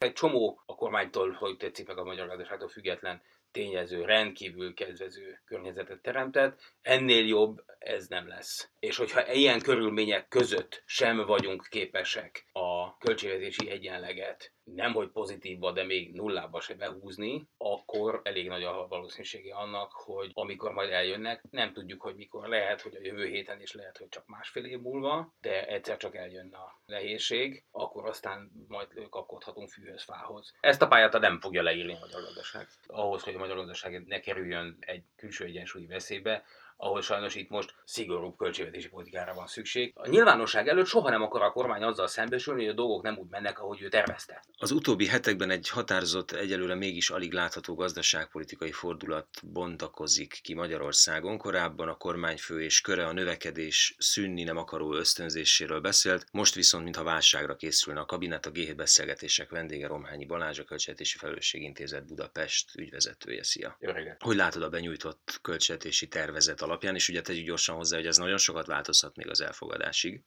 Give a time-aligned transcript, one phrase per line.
[0.00, 6.00] Egy csomó a kormánytól, hogy tetszik meg a magyar gazdaságtól független tényező rendkívül kedvező környezetet
[6.00, 8.70] teremtett, ennél jobb ez nem lesz.
[8.78, 15.84] És hogyha ilyen körülmények között sem vagyunk képesek a költségvetési egyenleget nem hogy pozitívba, de
[15.84, 21.72] még nullába se behúzni, akkor elég nagy a valószínűsége annak, hogy amikor majd eljönnek, nem
[21.72, 25.34] tudjuk, hogy mikor lehet, hogy a jövő héten is lehet, hogy csak másfél év múlva,
[25.40, 30.54] de egyszer csak eljön a nehézség, akkor aztán majd kapkodhatunk fűhöz, fához.
[30.60, 32.68] Ezt a pályát nem fogja leírni a magyar gazdaság.
[32.86, 36.44] Ahhoz, hogy a magyar gazdaság ne kerüljön egy külső egyensúlyi veszélybe,
[36.80, 39.92] ahol sajnos itt most szigorúbb költségvetési politikára van szükség.
[39.94, 43.28] A nyilvánosság előtt soha nem akar a kormány azzal szembesülni, hogy a dolgok nem úgy
[43.30, 44.44] mennek, ahogy ő tervezte.
[44.58, 51.38] Az utóbbi hetekben egy határozott, egyelőre mégis alig látható gazdaságpolitikai fordulat bontakozik ki Magyarországon.
[51.38, 57.02] Korábban a kormányfő és köre a növekedés szűnni nem akaró ösztönzéséről beszélt, most viszont mintha
[57.02, 63.42] válságra készülne a kabinet, a G7 beszélgetések vendége Romhányi Balázs, a Költségvetési Felelősségintézet Budapest ügyvezetője.
[63.42, 63.76] Szia!
[63.80, 68.16] Jó Hogy látod a benyújtott költségvetési tervezet alapján, és ugye tegyük gyorsan hozzá, hogy ez
[68.16, 70.22] nagyon sokat változhat még az elfogadásig.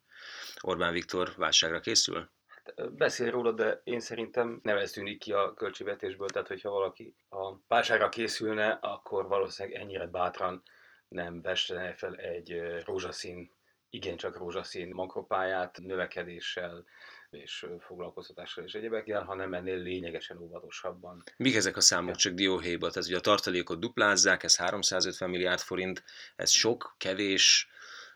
[0.61, 2.29] Orbán Viktor válságra készül?
[2.47, 7.15] Hát, beszél róla, de én szerintem nem ez tűnik ki a költségvetésből, tehát hogyha valaki
[7.29, 10.63] a válságra készülne, akkor valószínűleg ennyire bátran
[11.07, 13.51] nem vestene fel egy rózsaszín,
[13.89, 16.85] igencsak rózsaszín makropályát növekedéssel,
[17.33, 21.23] és foglalkoztatással és egyebekkel, hanem ennél lényegesen óvatosabban.
[21.37, 22.89] Mik ezek a számok csak dióhéjba?
[22.89, 26.03] Tehát ugye a tartalékot duplázzák, ez 350 milliárd forint,
[26.35, 27.67] ez sok, kevés,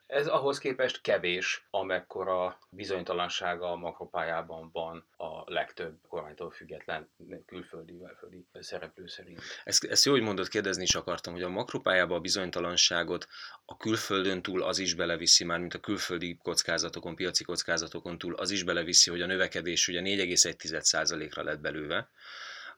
[0.07, 7.09] ez ahhoz képest kevés, amekkora bizonytalansága a makropályában van a legtöbb kormánytól független
[7.45, 9.41] külföldi, belföldi szereplő szerint.
[9.63, 13.27] Ezt, ezt jó, hogy mondod, kérdezni is akartam, hogy a makropályában a bizonytalanságot
[13.65, 18.51] a külföldön túl az is beleviszi, már mint a külföldi kockázatokon, piaci kockázatokon túl az
[18.51, 22.09] is beleviszi, hogy a növekedés ugye 4,1%-ra lett belőve,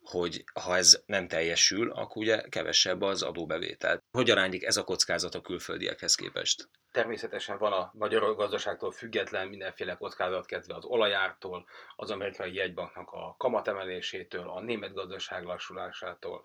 [0.03, 4.03] hogy ha ez nem teljesül, akkor ugye kevesebb az adóbevétel.
[4.11, 6.69] Hogy aránylik ez a kockázat a külföldiekhez képest?
[6.91, 11.65] Természetesen van a magyar gazdaságtól független mindenféle kockázat, kezdve az olajártól,
[11.95, 16.43] az amerikai jegybanknak a kamatemelésétől, a német gazdaság lassulásától,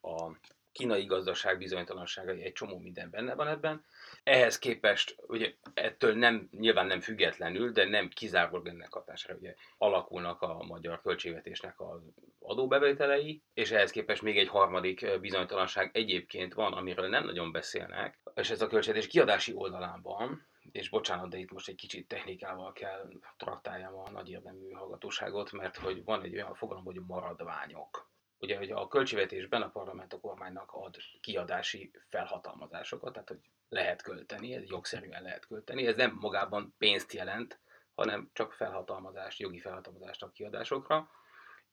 [0.00, 0.30] a
[0.72, 3.84] kínai gazdaság bizonytalanságai, egy csomó minden benne van ebben.
[4.22, 10.42] Ehhez képest, ugye ettől nem, nyilván nem függetlenül, de nem kizárólag ennek hatására, ugye alakulnak
[10.42, 12.00] a magyar költségvetésnek az
[12.38, 18.50] adóbevételei, és ehhez képest még egy harmadik bizonytalanság egyébként van, amiről nem nagyon beszélnek, és
[18.50, 23.08] ez a költségvetés kiadási oldalán van, és bocsánat, de itt most egy kicsit technikával kell
[23.36, 28.11] traktáljam a nagy érdemű hallgatóságot, mert hogy van egy olyan fogalom, hogy maradványok
[28.42, 34.54] ugye hogy a költségvetésben a parlament a kormánynak ad kiadási felhatalmazásokat, tehát hogy lehet költeni,
[34.54, 37.60] ez jogszerűen lehet költeni, ez nem magában pénzt jelent,
[37.94, 41.10] hanem csak felhatalmazást, jogi felhatalmazást a kiadásokra,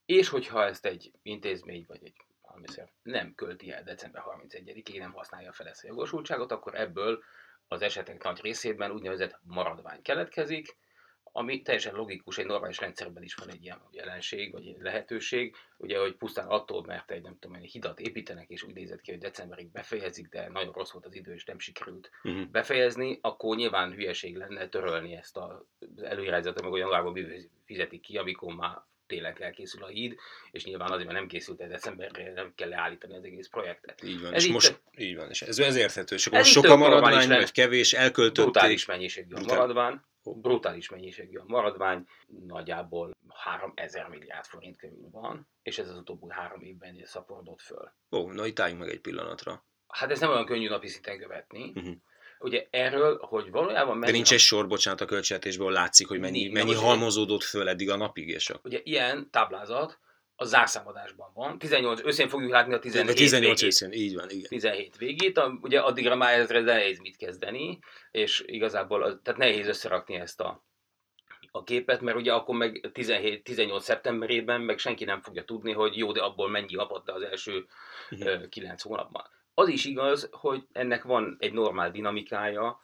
[0.06, 5.52] és hogyha ezt egy intézmény vagy egy valamiszer nem költi el december 31-ig, nem használja
[5.52, 7.24] fel ezt a jogosultságot, akkor ebből
[7.68, 10.78] az esetek nagy részében úgynevezett maradvány keletkezik,
[11.32, 16.00] ami teljesen logikus, egy normális rendszerben is van egy ilyen jelenség, vagy egy lehetőség, ugye,
[16.00, 19.20] hogy pusztán attól, mert egy nem tudom, egy hidat építenek, és úgy nézett ki, hogy
[19.20, 22.48] decemberig befejezik, de nagyon rossz volt az idő, és nem sikerült uh-huh.
[22.48, 28.56] befejezni, akkor nyilván hülyeség lenne törölni ezt az előirányzatot, meg olyan januárban fizetik ki, amikor
[28.56, 30.16] már tényleg elkészül a híd,
[30.52, 34.04] és nyilván azért, mert nem készült el decemberre, nem kell leállítani az egész projektet.
[34.04, 35.04] Így van, ez és most, te...
[35.04, 38.52] így van, és ez, ez érthető, és akkor sok a maradvány, vagy kevés, elköltötték.
[38.52, 40.00] Brutális mennyiségű a maradvány,
[40.36, 42.06] brutális mennyiségű a maradvány,
[42.48, 47.94] nagyjából 3000 milliárd forint körül van, és ez az utóbbi három évben szaporodott föl.
[48.12, 49.66] Ó, na itt álljunk meg egy pillanatra.
[49.88, 51.72] Hát ez nem olyan könnyű napi szinten követni.
[51.76, 51.96] Uh-huh.
[52.40, 53.98] Ugye erről, hogy valójában...
[53.98, 57.90] Mennyi De nincs egy sor, bocsánat, a költségvetésből látszik, hogy mennyi, mennyi halmozódott föl eddig
[57.90, 58.60] a napig, és a...
[58.64, 60.00] Ugye ilyen táblázat,
[60.42, 61.58] a zárszámadásban van.
[61.58, 63.64] 18 őszén fogjuk látni a 17 18 végét.
[63.64, 64.50] őszén, így van, igen.
[64.50, 67.80] 17 végét, a, ugye addigra már ezre nehéz mit kezdeni,
[68.12, 70.64] és igazából az, tehát nehéz összerakni ezt a,
[71.52, 75.98] a képet, mert ugye akkor meg 17, 18 szeptemberében meg senki nem fogja tudni, hogy
[75.98, 77.66] jó, de abból mennyi kapott az első
[78.12, 78.50] uh-huh.
[78.50, 79.24] 9 hónapban.
[79.54, 82.80] Az is igaz, hogy ennek van egy normál dinamikája,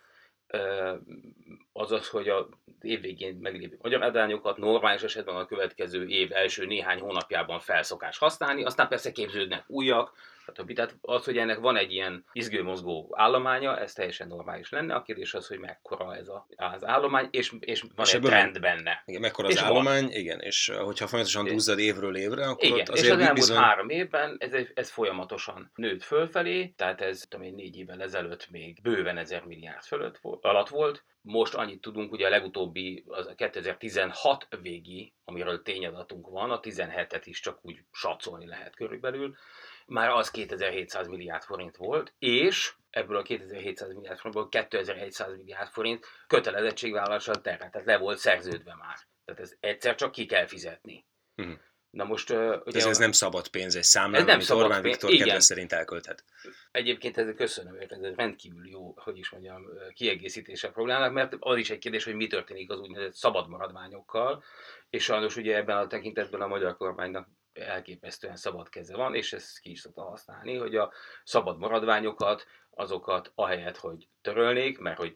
[1.74, 2.47] az az, hogy a
[2.81, 8.88] évvégén meglévő magyar adányokat normális esetben a következő év első néhány hónapjában felszokás használni, aztán
[8.88, 10.13] persze képződnek újak,
[10.45, 10.74] stb.
[10.74, 14.95] Tehát az, hogy ennek van egy ilyen izgőmozgó állománya, ez teljesen normális lenne.
[14.95, 18.59] A kérdés az, hogy mekkora ez a, az állomány, és, és van és egy trend
[18.59, 19.03] benne.
[19.06, 20.12] Igen, mekkora az és állomány, van.
[20.12, 23.57] igen, és hogyha folyamatosan duzzad évről évre, akkor igen, azért és az elmúlt bizony...
[23.57, 28.81] három évben ez, ez folyamatosan nőtt fölfelé, tehát ez tudom én, négy évvel ezelőtt még
[28.81, 35.13] bőven ezer milliárd fölött, alatt volt, most annyit tudunk, ugye a legutóbbi, az 2016 végi,
[35.24, 39.36] amiről tényadatunk van, a 17-et is csak úgy satszolni lehet körülbelül,
[39.85, 46.05] már az 2700 milliárd forint volt, és ebből a 2700 milliárd forintból 2100 milliárd forint
[46.27, 48.97] kötelezettségvállalással terhet, tehát le volt szerződve már.
[49.25, 51.05] Tehát ez egyszer csak ki kell fizetni.
[51.35, 51.55] Uh-huh.
[51.89, 54.81] Na most, uh, ugye ez, ez nem szabad pénz egy számlán, ez nem amit Orbán
[54.81, 54.93] pénz.
[55.01, 56.23] Viktor kedve szerint elkölthet.
[56.71, 61.57] Egyébként ez köszönöm, ez egy rendkívül jó, hogy is mondjam, kiegészítése a problémának, mert az
[61.57, 64.43] is egy kérdés, hogy mi történik az úgynevezett szabad maradványokkal,
[64.89, 67.27] és sajnos ugye ebben a tekintetben a magyar kormánynak
[67.59, 70.91] elképesztően szabad keze van, és ezt ki is szokta használni, hogy a
[71.23, 75.15] szabad maradványokat, azokat ahelyett, hogy törölnék, mert hogy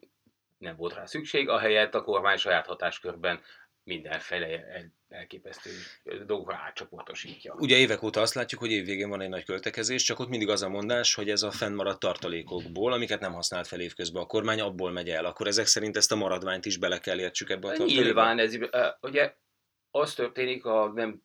[0.58, 3.42] nem volt rá szükség, ahelyett a kormány saját hatáskörben
[3.84, 4.48] mindenféle
[5.10, 5.70] elképesztő
[6.26, 7.54] dolgokra átcsoportosítja.
[7.58, 10.62] Ugye évek óta azt látjuk, hogy évvégén van egy nagy költekezés, csak ott mindig az
[10.62, 14.92] a mondás, hogy ez a fennmaradt tartalékokból, amiket nem használt fel évközben a kormány, abból
[14.92, 15.26] megy el.
[15.26, 18.02] Akkor ezek szerint ezt a maradványt is bele kell értsük ebbe a tartalékba?
[18.02, 18.58] Nyilván, ez,
[19.02, 19.36] ugye
[19.92, 21.22] az történik a nem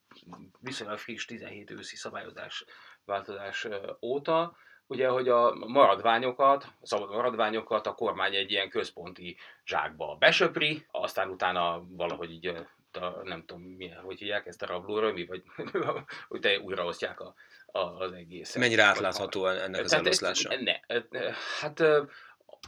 [0.59, 2.65] viszonylag friss 17 őszi szabályozás
[3.05, 3.67] változás
[4.01, 4.55] óta,
[4.87, 11.29] ugye, hogy a maradványokat, a szabad maradványokat a kormány egy ilyen központi zsákba besöpri, aztán
[11.29, 12.47] utána valahogy így
[12.91, 15.43] a, nem tudom, milyen, hogy hívják ezt a rablóra, mi, vagy
[16.27, 17.33] hogy te újraosztják a,
[17.65, 18.61] a, az egészet.
[18.61, 20.55] Mennyire átlátható ennek az eloszlása?
[20.59, 20.79] Ne,
[21.59, 21.83] hát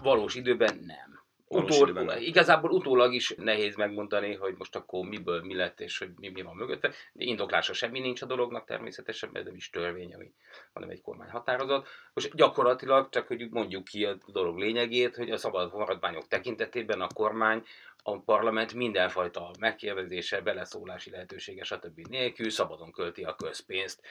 [0.01, 1.16] valós időben nem.
[1.49, 6.29] Utól, igazából utólag is nehéz megmondani, hogy most akkor miből mi lett, és hogy mi,
[6.29, 6.91] mi van mögötte.
[7.13, 10.31] Indoklása semmi nincs a dolognak természetesen, mert nem is törvény, ami,
[10.73, 11.87] hanem egy kormány határozat.
[12.13, 17.07] Most gyakorlatilag csak, hogy mondjuk ki a dolog lényegét, hogy a szabad maradványok tekintetében a
[17.13, 17.63] kormány
[18.09, 22.07] a parlament mindenfajta megkérdezése, beleszólási lehetősége, stb.
[22.09, 24.01] nélkül szabadon költi a közpénzt.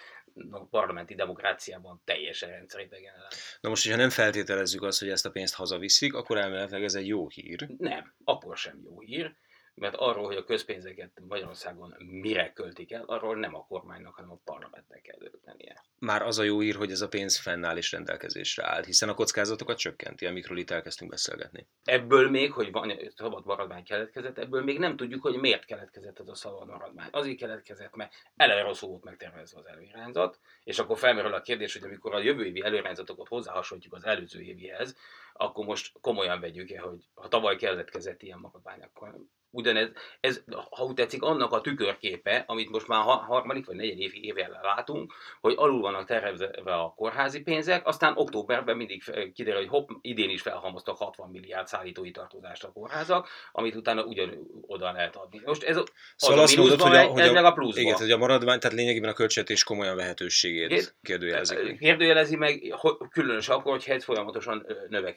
[0.51, 3.15] A parlamenti demokráciában teljesen rendszeridegen.
[3.61, 7.07] Na most, hogyha nem feltételezzük azt, hogy ezt a pénzt hazaviszik, akkor elméletileg ez egy
[7.07, 7.69] jó hír.
[7.79, 9.35] Nem, akkor sem jó hír
[9.77, 14.41] mert arról, hogy a közpénzeket Magyarországon mire költik el, arról nem a kormánynak, hanem a
[14.45, 15.85] parlamentnek kell döntenie.
[15.99, 19.15] Már az a jó ír, hogy ez a pénz fennáll és rendelkezésre áll, hiszen a
[19.15, 21.67] kockázatokat csökkenti, amikről itt elkezdtünk beszélgetni.
[21.85, 26.29] Ebből még, hogy van szabad maradvány keletkezett, ebből még nem tudjuk, hogy miért keletkezett ez
[26.29, 27.09] a szabad maradvány.
[27.11, 31.83] Azért keletkezett, mert eleve rosszul volt megtervezve az előirányzat, és akkor felmerül a kérdés, hogy
[31.83, 34.97] amikor a jövő évi előirányzatokat hozzáhasonlítjuk az előző évihez,
[35.37, 39.15] akkor most komolyan vegyük-e, hogy ha tavaly keletkezett ilyen maradvány, akkor
[39.57, 39.89] ugyanez,
[40.21, 44.61] ez, ha úgy tetszik, annak a tükörképe, amit most már harmadik vagy negyed évi évvel
[44.63, 49.03] látunk, hogy alul vannak tervezve a kórházi pénzek, aztán októberben mindig
[49.35, 54.47] kiderül, hogy hopp, idén is felhalmoztak 60 milliárd szállítói tartozást a kórházak, amit utána ugyan
[54.67, 55.41] oda lehet adni.
[55.45, 55.83] Most ez
[56.17, 57.83] szóval azt mondod, hogy a, hogy ez a, meg a pluszban.
[57.83, 61.79] Igen, hogy a maradvány, tehát lényegében a költségvetés komolyan vehetőségét kérdőjelezik.
[61.79, 62.75] Kérdőjelezi meg,
[63.11, 64.67] különösen akkor, hogyha ez folyamatosan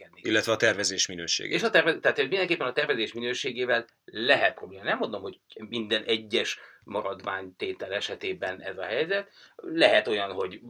[0.09, 0.29] növekedni.
[0.29, 1.53] Illetve a tervezés minőségét.
[1.53, 4.83] És a terve, tehát mindenképpen a tervezés minőségével lehet probléma.
[4.83, 9.29] Nem mondom, hogy minden egyes maradványtétel esetében ez a helyzet.
[9.55, 10.61] Lehet olyan, hogy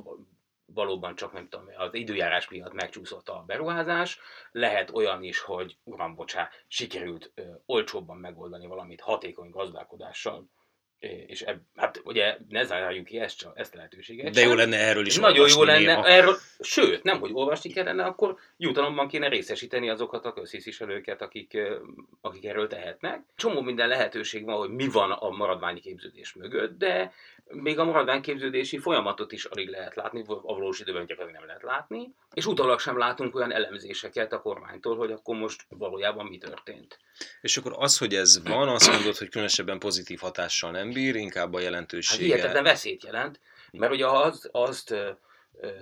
[0.74, 4.20] valóban csak nem tudom, az időjárás miatt megcsúszott a beruházás.
[4.52, 10.46] Lehet olyan is, hogy uram, bocsá, sikerült ö, olcsóbban megoldani valamit hatékony gazdálkodással,
[11.00, 14.34] és ebb, hát ugye ne zárjuk ki ezt, ezt a lehetőséget.
[14.34, 16.08] De jó lenne erről is Nagyon jó lenne, néha.
[16.08, 21.58] erről, sőt, nem, hogy olvasni kellene, akkor jutalomban kéne részesíteni azokat a közhiszviselőket, akik,
[22.22, 23.22] akik erről tehetnek.
[23.36, 27.14] Csomó minden lehetőség van, hogy mi van a maradványi képződés mögött, de
[27.52, 32.14] még a maradványképződési folyamatot is alig lehet látni, a valós időben gyakorlatilag nem lehet látni,
[32.34, 37.00] és utólag sem látunk olyan elemzéseket a kormánytól, hogy akkor most valójában mi történt.
[37.42, 41.54] És akkor az, hogy ez van, azt mondod, hogy különösebben pozitív hatással nem bír, inkább
[41.54, 42.24] a jelentősége.
[42.24, 43.40] Hát hihetetlen veszélyt jelent,
[43.72, 44.96] mert ugye az, azt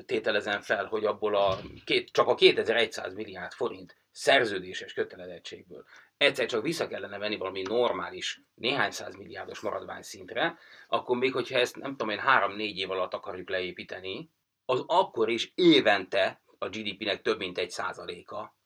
[0.05, 5.85] tételezem fel, hogy abból a két, csak a 2100 milliárd forint szerződéses kötelezettségből
[6.17, 11.59] egyszer csak vissza kellene venni valami normális, néhány száz milliárdos maradvány szintre, akkor még hogyha
[11.59, 14.29] ezt nem tudom én három-négy év alatt akarjuk leépíteni,
[14.65, 18.56] az akkor is évente a GDP-nek több mint egy százaléka,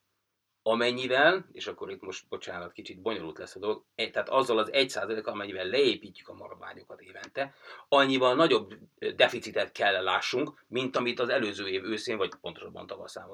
[0.62, 4.72] amennyivel, és akkor itt most, bocsánat, kicsit bonyolult lesz a dolog, e, tehát azzal az
[4.72, 7.54] egy százalék, amennyivel leépítjük a maradványokat évente,
[7.88, 8.74] annyival nagyobb
[9.16, 13.28] deficitet kell lássunk, mint amit az előző év őszén, vagy pontosabban tavaszán,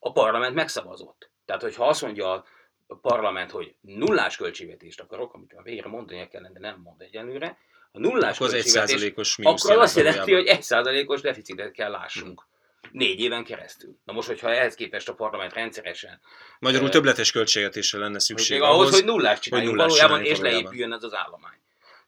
[0.00, 1.30] a parlament megszavazott.
[1.44, 2.44] Tehát, hogyha azt mondja
[2.86, 7.58] a parlament, hogy nullás költségvetést akarok, amit a végre mondani kellene, de nem mond egyelőre,
[7.92, 12.40] a nullás akkor költségvetés, akkor azt jelenti, hogy egy százalékos deficitet kell lássunk.
[12.40, 12.50] Hmm
[12.92, 13.98] négy éven keresztül.
[14.04, 16.20] Na most, hogyha ehhez képest a parlament rendszeresen...
[16.58, 20.92] Magyarul többletes költségvetésre lenne szükség ahhoz, ahhoz, hogy nullás csináljunk hogy nullás valójában, és leépüljön
[20.92, 21.61] ez az állomány.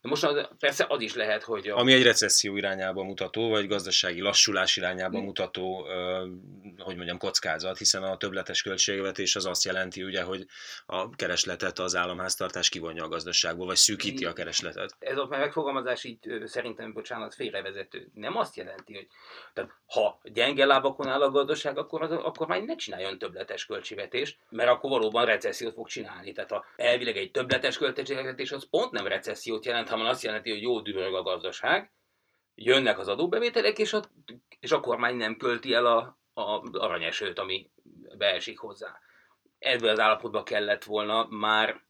[0.05, 1.69] De most persze az is lehet, hogy...
[1.69, 1.77] A...
[1.77, 5.25] Ami egy recesszió irányába mutató, vagy gazdasági lassulás irányába mm.
[5.25, 5.87] mutató,
[6.79, 10.47] hogy mondjam, kockázat, hiszen a többletes költségvetés az azt jelenti, ugye, hogy
[10.87, 14.97] a keresletet az államháztartás kivonja a gazdaságból, vagy szűkíti a keresletet.
[14.99, 18.09] Ez a megfogalmazás így szerintem, bocsánat, félrevezető.
[18.15, 19.07] Nem azt jelenti, hogy
[19.55, 24.37] tehát, ha gyenge lábakon áll a gazdaság, akkor, az, akkor már ne csináljon többletes költségvetést,
[24.51, 26.33] mert akkor valóban recessziót fog csinálni.
[26.33, 30.63] Tehát a, elvileg egy többletes költségvetés az pont nem recessziót jelent, hanem azt jelenti, hogy
[30.63, 31.93] jó dürög a gazdaság,
[32.55, 34.03] jönnek az adóbevételek, és a,
[34.61, 37.71] és a kormány nem költi el a, a aranyesőt, ami
[38.19, 38.99] beesik hozzá.
[39.59, 41.83] Ebből az állapotban kellett volna már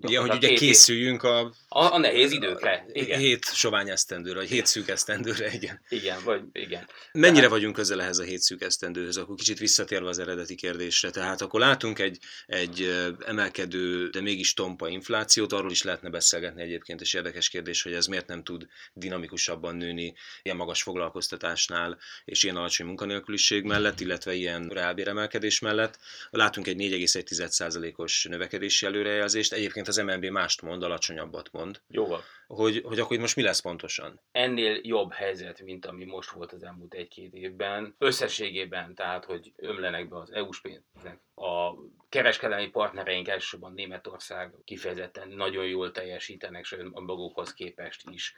[0.00, 2.86] Ja, hogy ugye készüljünk a, a, a nehéz időkre.
[2.92, 3.18] Igen.
[3.18, 5.80] Hét sovány esztendőre, vagy hét szűk esztendőre, igen.
[5.88, 6.88] Igen, vagy igen.
[7.12, 7.50] Mennyire tehát...
[7.50, 9.16] vagyunk közel ehhez a hét szűk esztendőhöz?
[9.16, 11.10] Akkor kicsit visszatérve az eredeti kérdésre.
[11.10, 17.00] Tehát akkor látunk egy, egy emelkedő, de mégis tompa inflációt, arról is lehetne beszélgetni egyébként,
[17.00, 22.56] és érdekes kérdés, hogy ez miért nem tud dinamikusabban nőni ilyen magas foglalkoztatásnál, és ilyen
[22.56, 25.98] alacsony munkanélküliség mellett, illetve ilyen reálbéremelkedés mellett.
[26.30, 29.52] Látunk egy 4,1%-os növekedési előrejelzést.
[29.52, 31.80] Egyébként egyébként az MNB mást mond, alacsonyabbat mond.
[31.88, 32.20] Jóval.
[32.46, 34.20] Hogy, hogy akkor itt most mi lesz pontosan?
[34.32, 37.94] Ennél jobb helyzet, mint ami most volt az elmúlt egy-két évben.
[37.98, 41.20] Összességében, tehát, hogy ömlenek be az EU-s pénzek.
[41.34, 41.74] A
[42.08, 48.34] kereskedelmi partnereink elsősorban Németország kifejezetten nagyon jól teljesítenek, sőt a magukhoz képest is.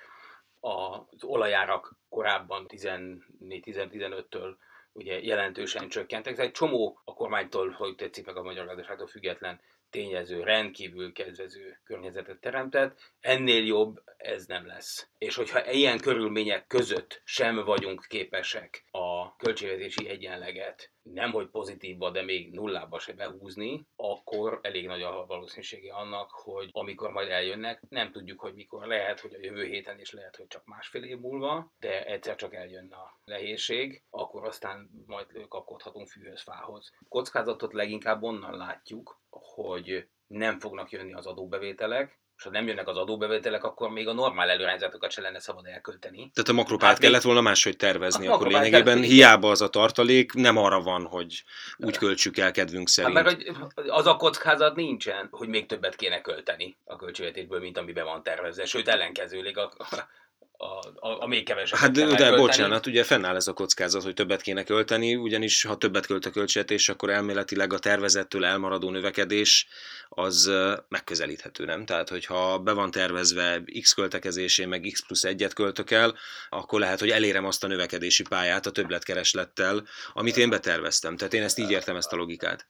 [0.60, 4.54] Az olajárak korábban 14-15-től
[4.92, 6.32] ugye jelentősen csökkentek.
[6.32, 9.60] Ez egy csomó a kormánytól, hogy tetszik meg a magyar gazdaságtól független
[9.94, 15.08] tényező rendkívül kedvező környezetet teremtett, ennél jobb ez nem lesz.
[15.18, 22.22] És hogyha ilyen körülmények között sem vagyunk képesek a költségvetési egyenleget nem hogy pozitívba, de
[22.22, 28.12] még nullába se behúzni, akkor elég nagy a valószínűsége annak, hogy amikor majd eljönnek, nem
[28.12, 31.72] tudjuk, hogy mikor lehet, hogy a jövő héten, és lehet, hogy csak másfél év múlva,
[31.78, 36.92] de egyszer csak eljön a nehézség, akkor aztán majd kapkodhatunk fűhöz, fához.
[37.08, 42.96] Kockázatot leginkább onnan látjuk, hogy nem fognak jönni az adóbevételek, és ha nem jönnek az
[42.96, 46.30] adóbevételek, akkor még a normál előrányzatokat se lenne szabad elkölteni.
[46.34, 50.32] Tehát a makropát hát kellett volna máshogy tervezni, akkor lényegében kellett, hiába az a tartalék,
[50.32, 51.44] nem arra van, hogy
[51.76, 53.16] úgy költsük el kedvünk szerint.
[53.16, 53.50] Hát mert
[53.88, 58.64] az a kockázat nincsen, hogy még többet kéne költeni a költségvetésből, mint amiben van tervezve.
[58.64, 59.72] Sőt, ellenkezőleg a,
[60.56, 61.78] a, a, a még kevesebb.
[61.78, 65.76] Hát de, de bocsánat, ugye fennáll ez a kockázat, hogy többet kéne költeni, ugyanis ha
[65.76, 69.66] többet költ a költségvetés, akkor elméletileg a tervezettől elmaradó növekedés
[70.08, 70.50] az
[70.88, 71.84] megközelíthető, nem?
[71.84, 76.14] Tehát, hogyha be van tervezve X költekezésén, meg X plusz egyet költök el,
[76.48, 81.16] akkor lehet, hogy elérem azt a növekedési pályát a többletkereslettel, amit én beterveztem.
[81.16, 82.66] Tehát én ezt így értem ezt a logikát.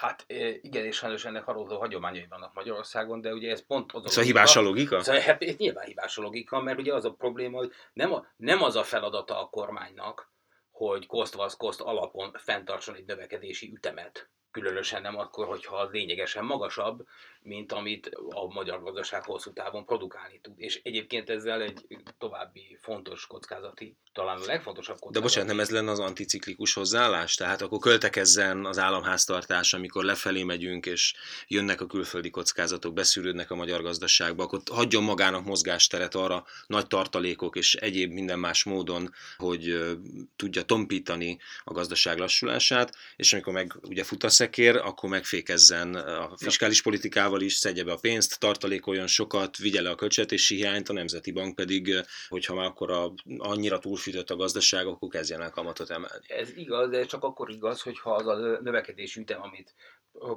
[0.00, 0.24] Hát
[0.60, 4.24] igen, és sajnos ennek haródó hagyományai vannak Magyarországon, de ugye ez pont az a Szóval
[4.24, 5.02] hibás a logika?
[5.02, 8.62] Szóval hát, nyilván hibás a logika, mert ugye az a probléma, hogy nem, a, nem
[8.62, 10.32] az a feladata a kormánynak,
[10.70, 17.06] hogy kost alapon fenntartson egy növekedési ütemet különösen nem akkor, hogyha az lényegesen magasabb,
[17.42, 20.54] mint amit a magyar gazdaság hosszú távon produkálni tud.
[20.56, 21.86] És egyébként ezzel egy
[22.18, 25.18] további fontos kockázati, talán a legfontosabb kockázati.
[25.18, 27.34] De bocsánat, nem ez lenne az anticiklikus hozzáállás?
[27.34, 31.14] Tehát akkor költekezzen az államháztartás, amikor lefelé megyünk, és
[31.46, 37.56] jönnek a külföldi kockázatok, beszűrődnek a magyar gazdaságba, akkor hagyjon magának mozgásteret arra nagy tartalékok
[37.56, 39.94] és egyéb minden más módon, hogy
[40.36, 46.36] tudja tompítani a gazdaság lassulását, és amikor meg ugye fut a szekér, akkor megfékezzen a
[46.36, 50.92] fiskális politikával, is szedje be a pénzt, tartalékoljon sokat, vigye le a költségvetési hiányt, a
[50.92, 51.94] Nemzeti Bank pedig,
[52.28, 56.26] hogyha már akkor a, annyira túlfűtött a gazdaság, akkor kezdjen el kamatot emelni.
[56.28, 59.74] Ez igaz, de csak akkor igaz, hogyha az a növekedési ütem, amit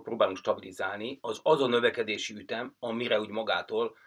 [0.03, 3.97] próbálunk stabilizálni, az az a növekedési ütem, amire úgy magától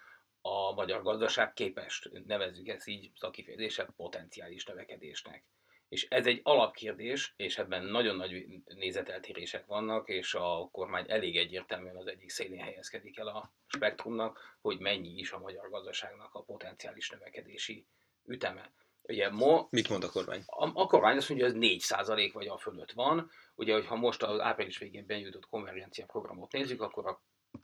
[0.41, 5.43] a magyar gazdaság képes, nevezzük ezt így szakifejezéssel, potenciális növekedésnek.
[5.89, 11.95] És ez egy alapkérdés, és ebben nagyon nagy nézeteltérések vannak, és a kormány elég egyértelműen
[11.95, 17.09] az egyik szélén helyezkedik el a spektrumnak, hogy mennyi is a magyar gazdaságnak a potenciális
[17.09, 17.85] növekedési
[18.25, 18.71] üteme.
[19.07, 20.43] Ugye mo, Mit mond a kormány?
[20.45, 23.31] A, a kormány azt mondja, hogy ez 4 vagy a fölött van.
[23.55, 27.21] Ugye, hogyha most az április végén benyújtott konvergencia programot nézzük, akkor a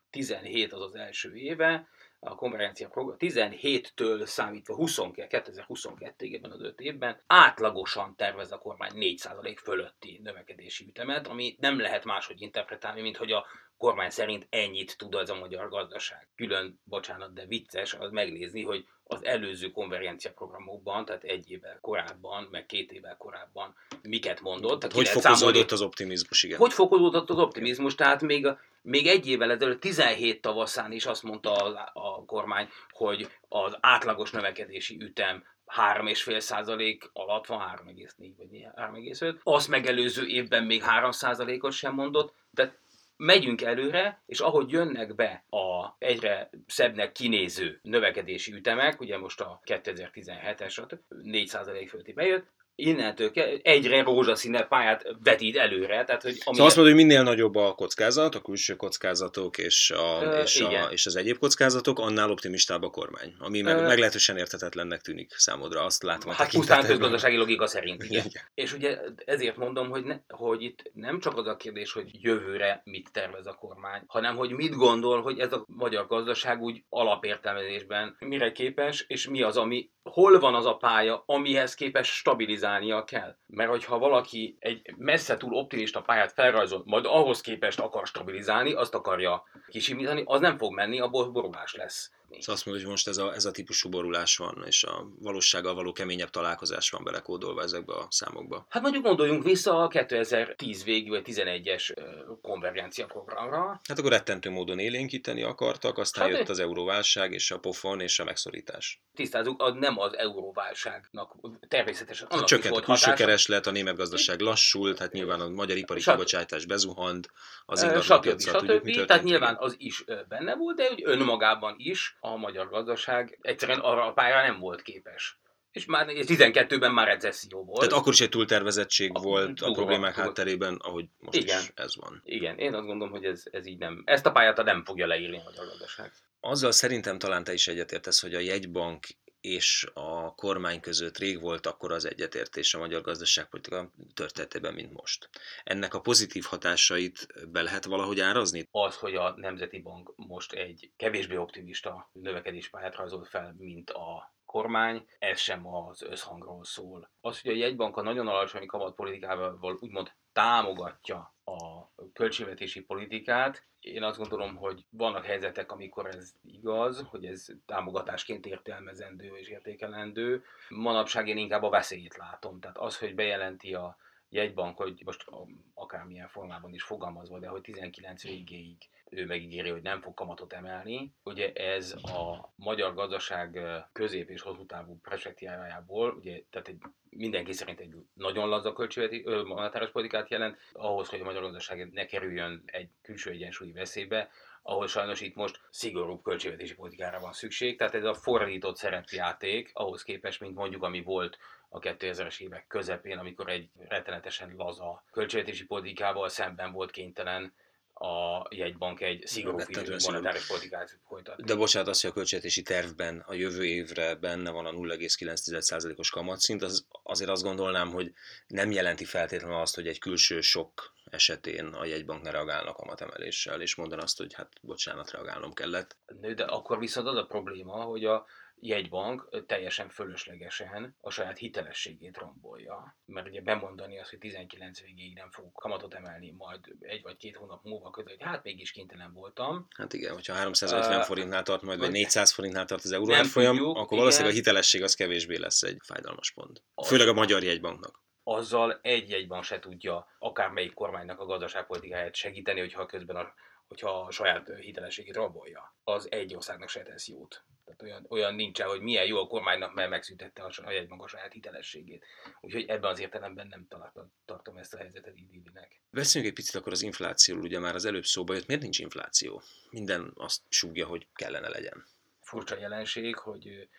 [0.10, 1.88] 17 az az első éve,
[2.24, 8.92] a konferencia program 17-től számítva 22, 2022-ig ebben az 5 évben átlagosan tervez a kormány
[8.96, 13.46] 4% fölötti növekedési ütemet, ami nem lehet máshogy interpretálni, mint hogy a
[13.78, 16.28] kormány szerint ennyit tud az a magyar gazdaság.
[16.36, 22.48] Külön, bocsánat, de vicces az megnézni, hogy az előző konvergencia programokban, tehát egy évvel korábban,
[22.52, 24.80] meg két évvel korábban miket mondott.
[24.80, 26.58] Tehát hogy fokozódott számolni, az optimizmus, igen.
[26.58, 28.48] Hogy fokozódott az optimizmus, tehát még
[28.82, 34.32] még egy évvel ezelőtt, 17 tavaszán is azt mondta a, a kormány, hogy az átlagos
[34.32, 35.44] növekedési ütem
[35.76, 39.40] 3,5 százalék alatt van, 3,4 vagy 3,5.
[39.44, 42.80] Azt megelőző évben még 3 százalékot sem mondott, de
[43.18, 49.60] megyünk előre, és ahogy jönnek be a egyre szebbnek kinéző növekedési ütemek, ugye most a
[49.66, 56.04] 2017-es 4 százalék fölti bejött, innentől egyre rózsaszínebb pályát vetít előre.
[56.04, 59.92] Tehát, hogy ami szóval azt mondod, hogy minél nagyobb a kockázat, a külső kockázatok és,
[59.92, 63.36] a, Ö, és, a, és az egyéb kockázatok, annál optimistább a kormány.
[63.40, 66.32] Ami meg, Ö, meglehetősen értetetlennek tűnik számodra, azt látom.
[66.32, 68.04] Hát pusztán közgazdasági logika szerint.
[68.04, 68.26] Igen.
[68.26, 68.44] igen.
[68.54, 72.82] És ugye ezért mondom, hogy, ne, hogy itt nem csak az a kérdés, hogy jövőre
[72.84, 78.16] mit tervez a kormány, hanem hogy mit gondol, hogy ez a magyar gazdaság úgy alapértelmezésben
[78.20, 83.36] mire képes, és mi az, ami hol van az a pálya, amihez képes stabilizálnia kell.
[83.48, 88.96] Mert hogyha valaki egy messze túl optimista pályát felrajzol, majd ahhoz képest akar stabilizálni, azt
[88.96, 92.12] akarja kisimítani, az nem fog menni, abból borulás lesz.
[92.40, 95.74] Szóval azt mondod, hogy most ez a, ez a típusú borulás van, és a valósággal
[95.74, 98.66] való keményebb találkozás van belekódolva ezekbe a számokba.
[98.70, 101.94] Hát mondjuk gondoljunk vissza a 2010 végű vagy 11-es
[102.42, 103.80] konvergencia programra.
[103.88, 108.20] Hát akkor rettentő módon élénkíteni akartak, aztán hát jött az euróválság, és a pofon, és
[108.20, 109.02] a megszorítás.
[109.16, 111.36] Tisztázunk, az nem az euróválságnak
[111.68, 116.02] természetesen annak Csökkent a külső kereslet, a német gazdaság lassult, hát nyilván a magyar ipari
[116.02, 117.32] kibocsátás bezuhant,
[117.72, 122.36] az ingatlanpiacra tudjuk, mi Tehát nyilván az is benne volt, de hogy önmagában is a
[122.36, 125.40] magyar gazdaság egyszerűen arra a pályára nem volt képes.
[125.72, 127.80] És már 12-ben már recesszió volt.
[127.80, 130.24] Tehát akkor is egy túltervezettség a, volt túl, a problémák túl.
[130.24, 131.60] hátterében, ahogy most Igen.
[131.60, 132.22] is ez van.
[132.26, 134.02] Igen, én azt gondolom, hogy ez, ez így nem.
[134.06, 136.12] Ezt a pályát nem fogja leírni a magyar gazdaság.
[136.40, 139.08] Azzal szerintem talán te is egyetértesz, hogy a jegybank
[139.42, 145.30] és a kormány között rég volt akkor az egyetértés a magyar gazdaságpolitika történetében, mint most.
[145.64, 148.68] Ennek a pozitív hatásait be lehet valahogy árazni?
[148.72, 155.08] Az, hogy a Nemzeti Bank most egy kevésbé optimista növekedéspályát rajzolt fel, mint a kormány,
[155.20, 157.10] ez sem az összhangról szól.
[157.22, 164.18] Az, hogy a jegybank a nagyon alacsony kamatpolitikával úgymond támogatja a költségvetési politikát, én azt
[164.18, 170.44] gondolom, hogy vannak helyzetek, amikor ez igaz, hogy ez támogatásként értelmezendő és értékelendő.
[170.70, 172.60] Manapság én inkább a veszélyét látom.
[172.60, 173.98] Tehát az, hogy bejelenti a
[174.30, 175.26] jegybank, hogy most
[175.74, 178.78] akármilyen formában is fogalmazva, de hogy 19 végéig
[179.12, 181.14] ő megígéri, hogy nem fog kamatot emelni.
[181.24, 183.60] Ugye ez a magyar gazdaság
[183.92, 186.78] közép- és hosszú távú perspektívájából, ugye, tehát egy,
[187.10, 192.06] mindenki szerint egy nagyon laza költségveti, monetáros politikát jelent, ahhoz, hogy a magyar gazdaság ne
[192.06, 194.30] kerüljön egy külső egyensúlyi veszélybe,
[194.62, 197.78] ahol sajnos itt most szigorúbb költségvetési politikára van szükség.
[197.78, 201.38] Tehát ez a fordított szerepjáték ahhoz képest, mint mondjuk ami volt
[201.70, 207.54] a 2000-es évek közepén, amikor egy rettenetesen laza költségvetési politikával szemben volt kénytelen
[208.02, 209.58] a jegybank egy szigorú
[210.06, 211.44] monetáris politikát folytat.
[211.44, 216.62] De bocsánat, az, hogy a költségvetési tervben a jövő évre benne van a 0,9%-os kamatszint,
[216.62, 218.14] az, azért azt gondolnám, hogy
[218.48, 223.62] nem jelenti feltétlenül azt, hogy egy külső sok esetén a jegybank ne reagálnak a matemeléssel,
[223.62, 225.98] és mondan azt, hogy hát bocsánat, reagálnom kellett.
[226.36, 228.26] De akkor viszont az a probléma, hogy a
[228.62, 232.98] jegybank teljesen fölöslegesen a saját hitelességét rombolja.
[233.06, 237.36] Mert ugye bemondani azt, hogy 19 végéig nem fogok kamatot emelni, majd egy vagy két
[237.36, 239.68] hónap múlva közül, hogy hát mégis kénytelen voltam.
[239.78, 243.56] Hát igen, hogyha 350 uh, forintnál tart majd, vagy 400 forintnál tart az euró folyam,
[243.56, 243.98] akkor igen.
[243.98, 246.64] valószínűleg a hitelesség az kevésbé lesz egy fájdalmas pont.
[246.86, 252.86] Főleg a magyar jegybanknak azzal egy jegybank se tudja akármelyik kormánynak a gazdaságpolitikáját segíteni, hogyha
[252.86, 253.34] közben a,
[253.72, 255.76] hogyha a saját hitelességét rabolja.
[255.84, 257.44] Az egy országnak se tesz jót.
[257.66, 261.08] Tehát olyan, olyan nincsen, hogy milyen jó a kormánynak, mert megszüntette a, a jegybank a
[261.08, 262.06] saját hitelességét.
[262.42, 265.82] Úgyhogy ebben az értelemben nem találtam, tartom ezt a helyzetet idillinek.
[265.90, 269.42] Beszéljünk egy picit akkor az inflációról, ugye már az előbb szóba jött, miért nincs infláció?
[269.70, 271.86] Minden azt súgja, hogy kellene legyen.
[272.22, 273.70] Furcsa jelenség, hogy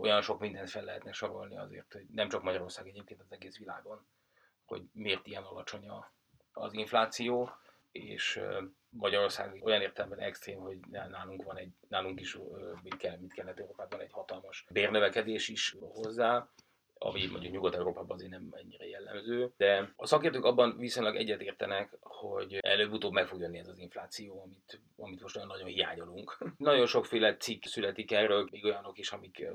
[0.00, 4.06] olyan sok mindent fel lehetne sorolni azért, hogy nem csak Magyarország egyébként az egész világon,
[4.64, 5.88] hogy miért ilyen alacsony
[6.52, 7.50] az infláció,
[7.90, 8.40] és
[8.92, 12.38] Magyarország olyan értelemben extrém, hogy nálunk van egy, nálunk is,
[12.82, 16.48] mit, kell, mit kellett Európában egy hatalmas bérnövekedés is hozzá,
[17.02, 23.12] ami mondjuk Nyugat-Európában azért nem ennyire jellemző, de a szakértők abban viszonylag egyetértenek, hogy előbb-utóbb
[23.12, 26.38] meg fog jönni ez az infláció, amit, amit most olyan nagyon hiányolunk.
[26.56, 29.46] nagyon sokféle cikk születik erről, még olyanok is, amik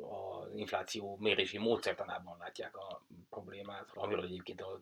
[0.00, 4.80] az infláció mérési módszertanában látják a problémát, amiről egyébként a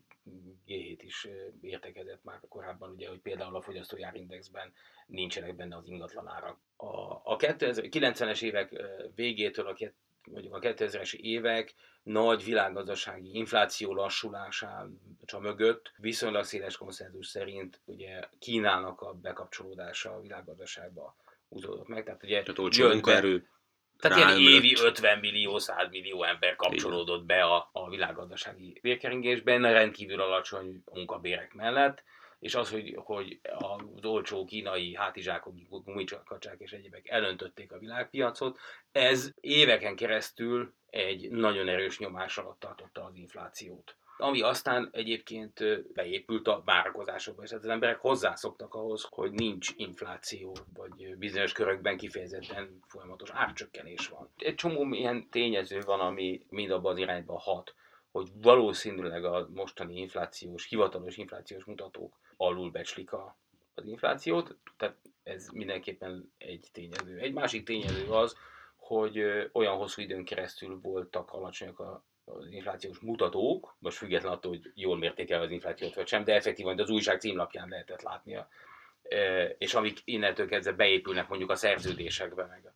[0.67, 1.29] G7 is
[1.61, 4.73] értekezett már korábban, ugye, hogy például a fogyasztói árindexben
[5.07, 6.59] nincsenek benne az ingatlanárak.
[6.77, 8.83] A, a 90-es évek
[9.15, 9.75] végétől a
[10.27, 14.89] mondjuk a 2000-es évek nagy világgazdasági infláció lassulása
[15.41, 21.17] mögött viszonylag széles konszenzus szerint ugye Kínának a bekapcsolódása a világgazdaságba
[21.49, 22.05] húzódott meg.
[22.05, 23.49] Tehát ugye Tehát olcsó munkaerő.
[23.99, 30.21] Tehát ilyen évi 50 millió, 100 millió ember kapcsolódott be a, a világgazdasági vérkeringésben, rendkívül
[30.21, 32.05] alacsony munkabérek mellett,
[32.45, 38.59] és az, hogy, hogy az olcsó kínai hátizsákok, gumicsakat és egyébek elöntötték a világpiacot,
[38.93, 43.97] ez éveken keresztül egy nagyon erős nyomás alatt tartotta az inflációt.
[44.17, 45.61] Ami aztán egyébként
[45.93, 52.81] beépült a várakozásokba, és az emberek hozzászoktak ahhoz, hogy nincs infláció, vagy bizonyos körökben kifejezetten
[52.87, 54.31] folyamatos árcsökkenés van.
[54.37, 57.75] Egy csomó ilyen tényező van, ami mind abban az irányban hat,
[58.11, 63.37] hogy valószínűleg a mostani inflációs, hivatalos inflációs mutatók alulbecslik a,
[63.75, 67.19] az inflációt, tehát ez mindenképpen egy tényező.
[67.19, 68.37] Egy másik tényező az,
[68.77, 69.19] hogy
[69.53, 74.99] olyan hosszú időn keresztül voltak alacsonyak a, az inflációs mutatók, most független attól, hogy jól
[74.99, 78.39] mérték el az inflációt vagy sem, de effektívan az újság címlapján lehetett látni,
[79.59, 82.73] és amik innentől kezdve beépülnek mondjuk a szerződésekbe, meg,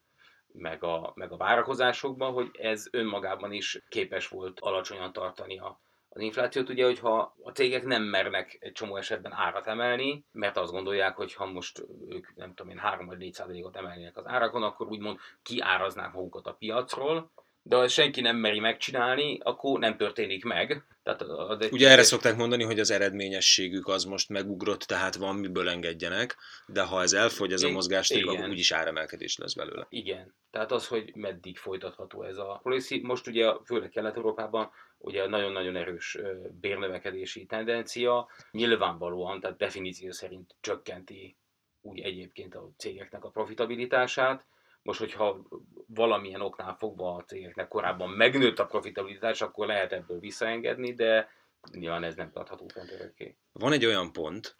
[0.52, 5.80] meg, a, meg a várakozásokba, hogy ez önmagában is képes volt alacsonyan tartani a,
[6.18, 10.72] az inflációt, ugye, hogyha a cégek nem mernek egy csomó esetben árat emelni, mert azt
[10.72, 14.62] gondolják, hogy ha most ők, nem tudom én, 3 vagy 4 százalékot emelnének az árakon,
[14.62, 20.44] akkor úgymond kiáraznák magukat a piacról, de ha senki nem meri megcsinálni, akkor nem történik
[20.44, 20.84] meg.
[21.02, 25.34] Tehát az egy Ugye erre szokták mondani, hogy az eredményességük az most megugrott, tehát van
[25.34, 29.86] miből engedjenek, de ha ez elfogy, ez a mozgásték, akkor úgyis áremelkedés lesz belőle.
[29.90, 30.34] Igen.
[30.50, 33.00] Tehát az, hogy meddig folytatható ez a policy.
[33.02, 36.18] Most ugye főleg Kelet-Európában ugye nagyon-nagyon erős
[36.60, 41.36] bérnövekedési tendencia, nyilvánvalóan, tehát definíció szerint csökkenti
[41.80, 44.44] úgy egyébként a cégeknek a profitabilitását.
[44.82, 45.42] Most, hogyha
[45.86, 51.30] valamilyen oknál fogva a cégeknek korábban megnőtt a profitabilitás, akkor lehet ebből visszaengedni, de
[51.72, 53.36] nyilván ez nem tartható fent örökké.
[53.52, 54.56] Van egy olyan pont,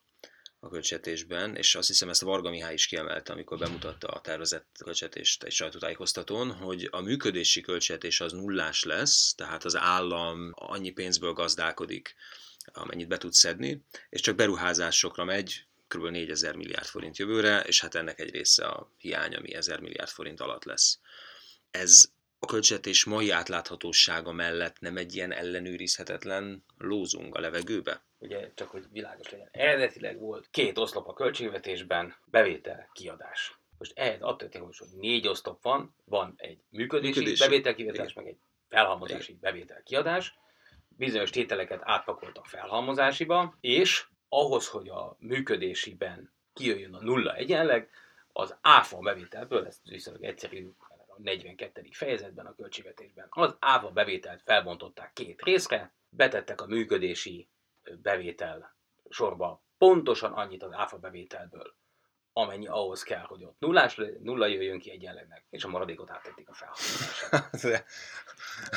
[0.61, 5.42] a költségvetésben, és azt hiszem ezt Varga Mihály is kiemelte, amikor bemutatta a tervezett költségvetést
[5.42, 12.14] egy sajtótájékoztatón, hogy a működési költségvetés az nullás lesz, tehát az állam annyi pénzből gazdálkodik,
[12.73, 16.07] amennyit be tud szedni, és csak beruházásokra megy, kb.
[16.07, 20.40] 4000 milliárd forint jövőre, és hát ennek egy része a hiány, ami 1000 milliárd forint
[20.40, 20.99] alatt lesz.
[21.71, 28.03] Ez a költségvetés mai átláthatósága mellett nem egy ilyen ellenőrizhetetlen lózung a levegőbe?
[28.18, 29.48] Ugye csak, hogy világos legyen.
[29.50, 33.59] Eredetileg volt két oszlop a költségvetésben, bevétel, kiadás.
[33.78, 37.44] Most ehhez attól hogy négy oszlop van, van egy működési, működési.
[37.44, 40.38] bevételkivetás, meg egy felhalmozási bevételkiadás.
[40.88, 47.90] Bizonyos tételeket átpakoltak felhalmozásiba, és ahhoz, hogy a működésiben kijöjjön a nulla egyenleg,
[48.33, 50.68] az áfa bevételből, ez viszonylag egyszerű,
[51.16, 51.88] 42.
[51.90, 53.26] fejezetben a költségvetésben.
[53.31, 57.48] Az áfa bevételt felbontották két részre, betettek a működési
[57.96, 58.77] bevétel
[59.09, 59.62] sorba.
[59.79, 61.77] Pontosan annyit az áfa bevételből,
[62.38, 66.55] amennyi ahhoz kell, hogy ott nullás, nulla jöjjön ki egyenlegnek, és a maradékot áttették a
[66.55, 67.85] felhalmozásra.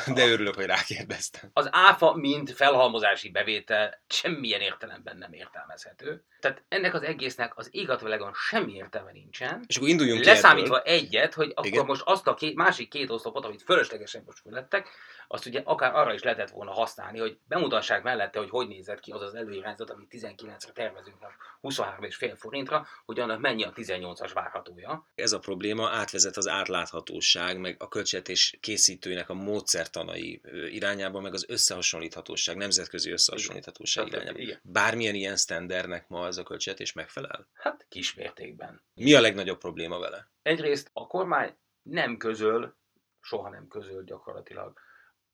[0.14, 1.50] de, örülök, hogy rákérdeztem.
[1.52, 6.24] Az áfa, mint felhalmozási bevétel semmilyen értelemben nem értelmezhető.
[6.40, 9.64] Tehát ennek az egésznek az égatvilágon semmi értelme nincsen.
[9.66, 10.92] És akkor induljunk Leszámítva ebből.
[10.92, 11.84] egyet, hogy akkor Igen?
[11.84, 14.88] most azt a két, másik két oszlopot, amit fölöslegesen most föllettek,
[15.28, 19.10] azt ugye akár arra is lehetett volna használni, hogy bemutassák mellette, hogy hogy nézett ki
[19.10, 21.30] az az előirányzat, amit 19-re tervezünk meg
[21.62, 25.06] 23,5 forintra, hogy annak mennyi a 18-as várhatója.
[25.14, 31.44] Ez a probléma átvezet az átláthatóság, meg a költségvetés készítőinek a módszertanai irányába, meg az
[31.48, 34.20] összehasonlíthatóság, nemzetközi összehasonlíthatóság igen.
[34.20, 34.38] irányába.
[34.38, 34.60] Igen.
[34.62, 37.48] Bármilyen ilyen standardnek ma ez a költségvetés megfelel?
[37.52, 38.82] Hát kismértékben.
[38.94, 40.30] Mi a legnagyobb probléma vele?
[40.42, 42.76] Egyrészt a kormány nem közöl,
[43.20, 44.78] soha nem közöl gyakorlatilag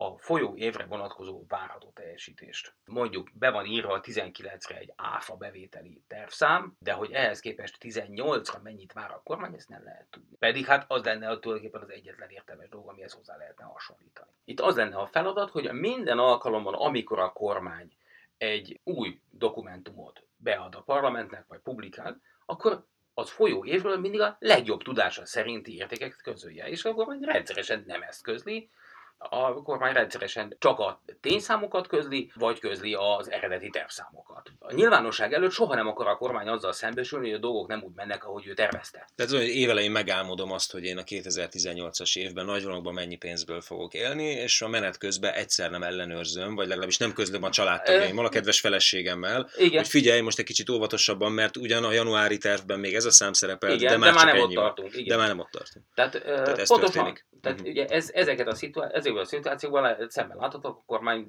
[0.01, 2.75] a folyó évre vonatkozó várható teljesítést.
[2.85, 8.63] Mondjuk be van írva a 19-re egy áfa bevételi tervszám, de hogy ehhez képest 18-ra
[8.63, 10.37] mennyit vár a kormány, ezt nem lehet tudni.
[10.37, 14.31] Pedig hát az lenne tulajdonképpen az egyetlen értelmes dolog, amihez hozzá lehetne hasonlítani.
[14.45, 17.97] Itt az lenne a feladat, hogy minden alkalommal, amikor a kormány
[18.37, 24.83] egy új dokumentumot bead a parlamentnek, vagy publikál, akkor az folyó évről mindig a legjobb
[24.83, 28.71] tudása szerinti értékeket közölje, és akkor majd rendszeresen nem ezt közli,
[29.19, 34.51] a kormány rendszeresen csak a tényszámokat közli, vagy közli az eredeti tervszámokat.
[34.59, 37.95] a nyilvánosság előtt soha nem akar a kormány azzal szembesülni, hogy a dolgok nem úgy
[37.95, 39.09] mennek, ahogy ő tervezte.
[39.15, 44.25] Tehát hogy évelején megálmodom azt, hogy én a 2018-as évben nagyvonalakban mennyi pénzből fogok élni,
[44.25, 48.61] és a menet közben egyszer nem ellenőrzöm, vagy legalábbis nem közlöm a családtagjaimmal, a kedves
[48.61, 49.77] feleségemmel, Igen.
[49.79, 53.33] hogy figyelj most egy kicsit óvatosabban, mert ugyan a januári tervben még ez a szám
[53.33, 54.93] szerepel, Igen, de már, de már nem ott tartunk.
[54.95, 55.07] Igen.
[55.09, 55.85] De már nem ott tartunk.
[55.95, 57.27] Tehát, tehát ez pontosan, történik.
[57.43, 57.69] tehát Mhm.
[57.69, 61.29] ugye ez, ezeket a szituá- ezekben a szituációkban szemben láthatók, a kormány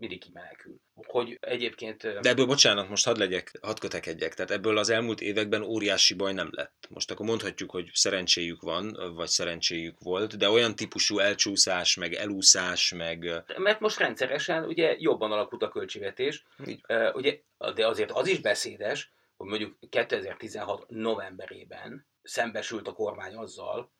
[0.00, 0.76] mindig kimenekül.
[0.94, 2.02] Hogy egyébként...
[2.20, 4.34] De ebből, bocsánat, most hadd legyek, hadd kötekedjek.
[4.34, 6.86] Tehát ebből az elmúlt években óriási baj nem lett.
[6.88, 12.92] Most akkor mondhatjuk, hogy szerencséjük van, vagy szerencséjük volt, de olyan típusú elcsúszás, meg elúszás,
[12.92, 13.44] meg...
[13.56, 16.80] Mert most rendszeresen ugye jobban alakult a költségvetés, Így.
[17.12, 17.40] Ugye,
[17.74, 23.92] de azért az is beszédes, hogy mondjuk 2016 novemberében szembesült a kormány azzal,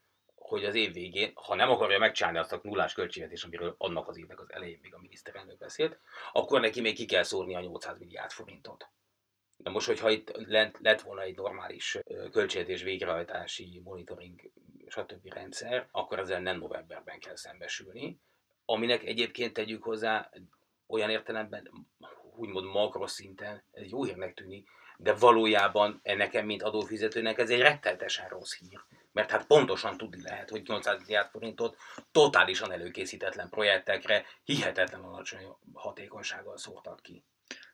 [0.50, 4.18] hogy az év végén, ha nem akarja megcsinálni azt a nullás költségvetés, amiről annak az
[4.18, 5.98] évnek az elején még a miniszterelnök beszélt,
[6.32, 8.88] akkor neki még ki kell szórni a 800 milliárd forintot.
[9.56, 11.98] Na most, hogyha itt lett, lett volna egy normális
[12.30, 14.40] költségvetés végrehajtási, monitoring,
[14.86, 15.32] stb.
[15.32, 18.20] rendszer, akkor ezzel nem novemberben kell szembesülni,
[18.64, 20.30] aminek egyébként tegyük hozzá
[20.86, 21.70] olyan értelemben,
[22.36, 28.58] úgymond makroszinten, ez jó hírnek tűnik, de valójában nekem, mint adófizetőnek ez egy rettenetesen rossz
[28.58, 28.80] hír.
[29.12, 31.76] Mert hát pontosan tudni lehet, hogy 800 milliárd forintot
[32.12, 37.24] totálisan előkészítetlen projektekre hihetetlen alacsony hatékonysággal szórtak ki.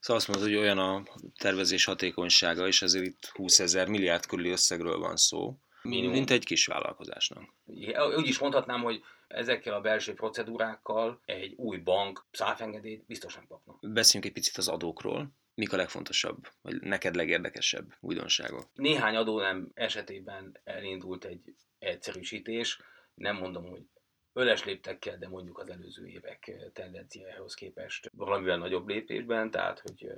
[0.00, 1.02] Szóval azt mondod, hogy olyan a
[1.38, 6.12] tervezés hatékonysága, és azért itt 20 ezer milliárd körüli összegről van szó, Minimum.
[6.12, 7.54] mint egy kis vállalkozásnak.
[8.16, 13.78] Úgy is mondhatnám, hogy ezekkel a belső procedúrákkal egy új bank száfengedélyt biztosan kapna.
[13.80, 15.30] Beszéljünk egy picit az adókról.
[15.56, 18.68] Mik a legfontosabb, vagy neked legérdekesebb újdonságok?
[18.74, 22.80] Néhány adónem esetében elindult egy egyszerűsítés,
[23.14, 23.82] nem mondom, hogy
[24.32, 30.10] öles léptekkel, de mondjuk az előző évek tendenciájához képest valamivel nagyobb lépésben, tehát hogy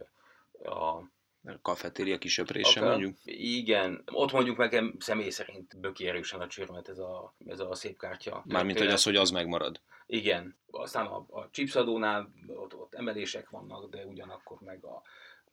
[0.63, 1.03] a
[1.45, 3.17] A kafetéria kisöprése mondjuk?
[3.25, 7.99] Igen, ott mondjuk nekem személy szerint böki erősen a csőrömet ez a, ez a szép
[7.99, 8.43] kártya.
[8.47, 9.81] Mármint, hogy az, hogy az megmarad.
[10.07, 15.03] Igen, aztán a, a chipsadónál ott, ott emelések vannak, de ugyanakkor meg a,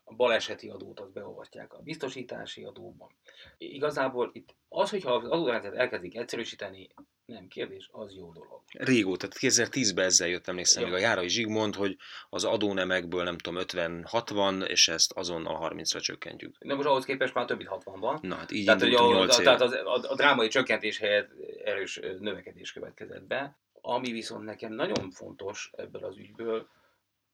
[0.08, 3.10] a baleseti adót azt beolvatják a biztosítási adóban.
[3.58, 6.90] Igazából itt az, hogyha az adórendszert elkezdik egyszerűsíteni,
[7.26, 8.62] nem kérdés, az jó dolog.
[8.72, 10.90] Régóta, tehát 2010-ben ezzel jött, emlékszem, Ja.
[10.90, 11.98] még a Járai Zsigmond, hogy
[12.30, 16.56] az adónemekből nem tudom, 50-60, és ezt azonnal 30-ra csökkentjük.
[16.60, 18.20] De most ahhoz képest már több mint 60 van.
[18.22, 21.30] Na hát így Tehát, hogy a, 8 a, tehát az, a, a drámai csökkentés helyett
[21.64, 23.58] erős növekedés következett be.
[23.82, 26.68] Ami viszont nekem nagyon fontos ebből az ügyből,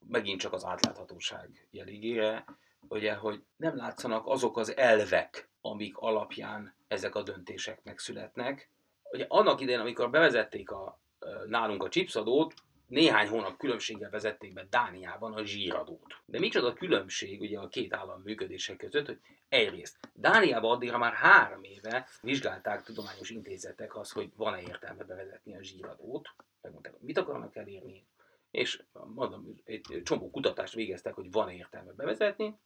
[0.08, 2.44] megint csak az átláthatóság jeligére,
[2.88, 8.70] ugye, hogy nem látszanak azok az elvek, amik alapján ezek a döntések megszületnek.
[9.10, 11.00] Ugye annak idején, amikor bevezették a,
[11.46, 12.54] nálunk a chipsadót,
[12.86, 16.16] néhány hónap különbséggel vezették be Dániában a zsíradót.
[16.24, 21.62] De micsoda különbség ugye a két állam működése között, hogy egyrészt Dániában addigra már három
[21.62, 26.28] éve vizsgálták tudományos intézetek azt, hogy van-e értelme bevezetni a zsíradót,
[26.60, 28.06] megmondták, mit akarnak elérni,
[28.52, 32.58] és mondom, egy csomó kutatást végeztek, hogy van-e értelme bevezetni,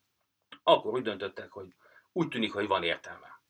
[0.62, 1.74] akkor úgy döntöttek, hogy
[2.12, 3.40] úgy tűnik, hogy van értelme.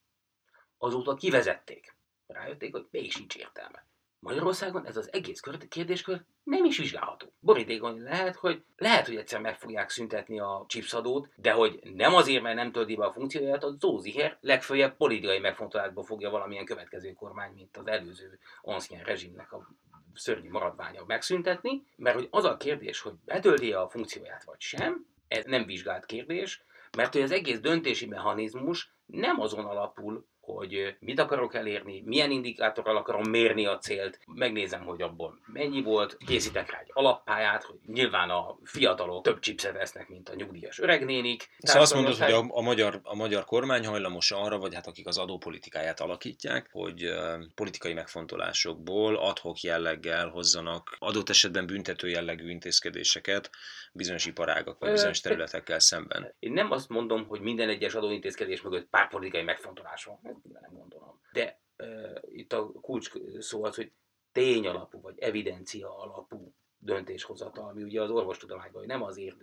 [0.79, 1.97] Azóta kivezették.
[2.27, 3.87] Rájötték, hogy még sincs értelme.
[4.19, 7.33] Magyarországon ez az egész kör- kérdéskör nem is vizsgálható.
[7.41, 12.43] Borítékony lehet, hogy lehet, hogy egyszer meg fogják szüntetni a chipsadót, de hogy nem azért,
[12.43, 17.53] mert nem tölti be a funkcióját, a Zóziher legfőjebb politikai megfontolásba fogja valamilyen következő kormány,
[17.53, 19.69] mint az előző ancien rezsimnek a
[20.17, 25.45] szörnyű maradványa megszüntetni, mert hogy az a kérdés, hogy betölti a funkcióját vagy sem, ez
[25.45, 26.63] nem vizsgált kérdés,
[26.97, 32.97] mert hogy az egész döntési mechanizmus nem azon alapul, hogy mit akarok elérni, milyen indikátorral
[32.97, 38.31] akarom mérni a célt, megnézem, hogy abból mennyi volt, készítek rá egy alappályát, hogy nyilván
[38.31, 41.49] a fiatalok több chipset vesznek, mint a nyugdíjas öregnénik.
[41.59, 45.07] Szóval azt mondod, hogy a, a, magyar, a magyar kormány hajlamos arra, vagy hát akik
[45.07, 53.51] az adópolitikáját alakítják, hogy uh, politikai megfontolásokból adhok jelleggel hozzanak adott esetben büntető jellegű intézkedéseket
[53.93, 56.35] bizonyos iparágak vagy bizonyos területekkel szemben.
[56.39, 61.21] Én nem azt mondom, hogy minden egyes adóintézkedés mögött pártpolitikai megfontolás van, ezt nem gondolom.
[61.33, 63.93] De uh, itt a kulcs szó az, hogy
[64.33, 69.37] tény alapú, vagy evidencia alapú döntéshozatal, ami ugye az orvostudományban hogy nem azért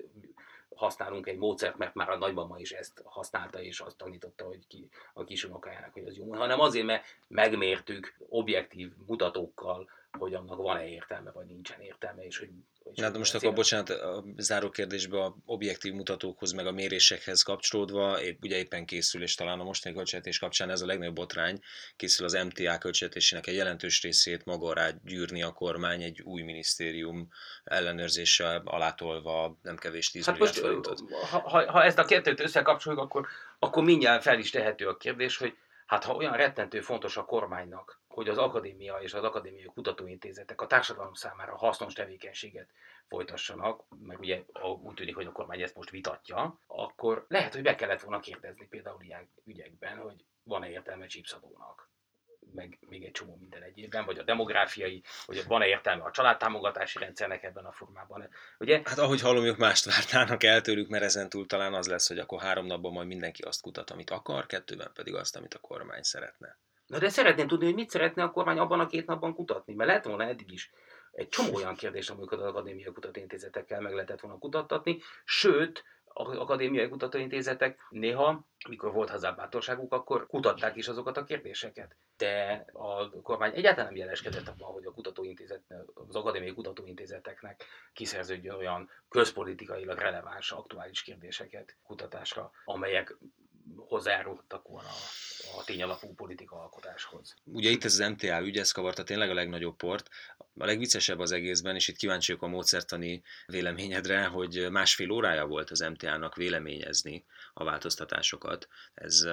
[0.76, 4.90] használunk egy módszert, mert már a nagymama is ezt használta, és azt tanította, hogy ki,
[5.14, 11.32] a kisunokájának, hogy az jó, hanem azért, mert megmértük objektív mutatókkal, hogy annak van-e értelme,
[11.32, 12.50] vagy nincsen értelme, és hogy,
[12.84, 17.42] hogy Na, de most akkor bocsánat, a záró kérdésbe a objektív mutatókhoz, meg a mérésekhez
[17.42, 21.60] kapcsolódva, épp, ugye éppen készül, és talán a mostani költségvetés kapcsán ez a legnagyobb botrány,
[21.96, 27.30] készül az MTA költségvetésének egy jelentős részét maga rá gyűrni a kormány egy új minisztérium
[27.64, 31.00] ellenőrzése alátolva nem kevés 10 hát forintot.
[31.30, 33.28] Ha, ha, ha, ezt a kettőt összekapcsoljuk, akkor,
[33.60, 38.02] akkor mindjárt fel is tehető a kérdés, hogy hát ha olyan rettentő fontos a kormánynak,
[38.14, 42.70] hogy az akadémia és az akadémiai kutatóintézetek a társadalom számára hasznos tevékenységet
[43.08, 44.44] folytassanak, mert ugye
[44.84, 48.68] úgy tűnik, hogy a kormány ezt most vitatja, akkor lehet, hogy be kellett volna kérdezni
[48.68, 51.92] például ilyen ügyekben, hogy van-e értelme csípszadónak
[52.54, 57.44] meg még egy csomó minden egyébben, vagy a demográfiai, hogy van-e értelme a családtámogatási rendszernek
[57.44, 58.30] ebben a formában.
[58.60, 58.82] Ugye?
[58.84, 62.20] Hát ahogy hallom, ők mást várnának el tőlük, mert ezen túl talán az lesz, hogy
[62.20, 66.04] akkor három napban majd mindenki azt kutat, amit akar, kettőben pedig azt, amit a kormány
[66.04, 66.58] szeretne.
[66.88, 69.90] Na de szeretném tudni, hogy mit szeretne a kormány abban a két napban kutatni, mert
[69.90, 70.72] lehet volna eddig is
[71.12, 76.90] egy csomó olyan kérdés, amiket az akadémiai kutatóintézetekkel meg lehetett volna kutattatni, sőt, az akadémiai
[76.90, 81.96] kutatóintézetek néha, mikor volt hozzá bátorságuk, akkor kutatták is azokat a kérdéseket.
[82.18, 85.62] De a kormány egyáltalán nem jeleskedett abban, hogy a kutatóintézet,
[85.94, 93.18] az akadémiai kutatóintézeteknek kiszerződjön olyan közpolitikailag releváns, aktuális kérdéseket kutatásra, amelyek
[93.78, 94.90] hozzájárultak volna
[95.58, 97.36] a tényalapú politika alkotáshoz.
[97.44, 100.10] Ugye itt ez az MTA ügy, ez kavarta tényleg a legnagyobb port.
[100.38, 105.80] A legviccesebb az egészben, és itt kíváncsiak a módszertani véleményedre, hogy másfél órája volt az
[105.80, 108.68] MTA-nak véleményezni a változtatásokat.
[108.94, 109.26] Ez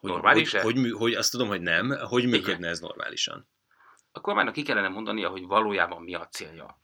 [0.00, 1.90] hogy, Normális hogy, hogy, hogy, hogy, azt tudom, hogy nem.
[1.90, 2.70] Hogy működne Igen.
[2.70, 3.48] ez normálisan?
[4.12, 6.80] A kormánynak ki kellene mondania, hogy valójában mi a célja.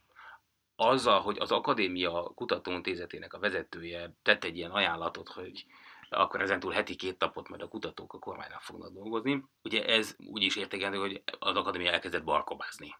[0.76, 5.64] Azzal, hogy az akadémia kutatóintézetének a vezetője tett egy ilyen ajánlatot, hogy
[6.10, 9.44] akkor ezentúl heti két napot majd a kutatók a kormánynak fognak dolgozni.
[9.62, 12.96] Ugye ez úgy is értékelendő, hogy az akadémia elkezdett barkobázni,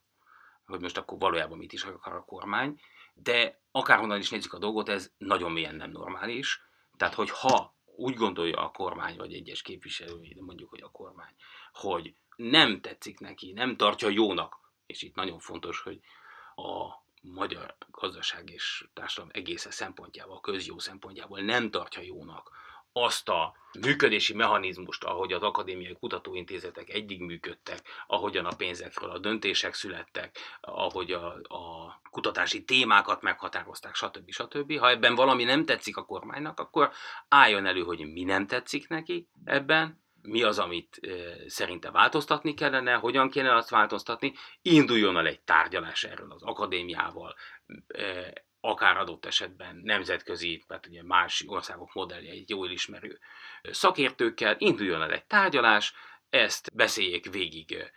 [0.67, 2.81] hogy most akkor valójában mit is akar a kormány,
[3.15, 6.63] de akárhonnan is nézzük a dolgot, ez nagyon mélyen nem normális.
[6.97, 11.35] Tehát, hogy ha úgy gondolja a kormány, vagy egyes képviselői, de mondjuk, hogy a kormány,
[11.73, 16.01] hogy nem tetszik neki, nem tartja jónak, és itt nagyon fontos, hogy
[16.55, 22.51] a magyar gazdaság és társadalom egészen szempontjából, a közjó szempontjából nem tartja jónak
[22.93, 29.75] azt a működési mechanizmust, ahogy az akadémiai kutatóintézetek eddig működtek, ahogyan a pénzekről a döntések
[29.75, 34.31] születtek, ahogy a, a kutatási témákat meghatározták, stb.
[34.31, 34.79] stb.
[34.79, 36.91] Ha ebben valami nem tetszik a kormánynak, akkor
[37.29, 41.09] álljon elő, hogy mi nem tetszik neki ebben, mi az, amit e,
[41.47, 47.35] szerinte változtatni kellene, hogyan kéne azt változtatni, induljon el egy tárgyalás erről az akadémiával,
[47.89, 53.19] e, akár adott esetben nemzetközi, tehát ugye más országok modellje egy jól ismerő
[53.63, 55.95] szakértőkkel, induljon el egy tárgyalás,
[56.31, 57.93] ezt beszéljék végig